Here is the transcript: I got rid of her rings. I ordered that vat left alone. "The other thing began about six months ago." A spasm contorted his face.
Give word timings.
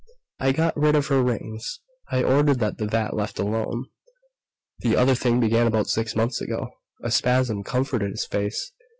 I 0.39 0.51
got 0.51 0.75
rid 0.75 0.95
of 0.95 1.05
her 1.09 1.21
rings. 1.21 1.79
I 2.11 2.23
ordered 2.23 2.57
that 2.57 2.79
vat 2.79 3.15
left 3.15 3.37
alone. 3.37 3.85
"The 4.79 4.95
other 4.95 5.13
thing 5.13 5.39
began 5.39 5.67
about 5.67 5.89
six 5.89 6.15
months 6.15 6.41
ago." 6.41 6.71
A 7.03 7.11
spasm 7.11 7.63
contorted 7.63 8.09
his 8.09 8.25
face. 8.25 8.71